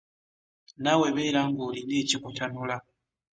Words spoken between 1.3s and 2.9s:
ng'olina ekikutanula.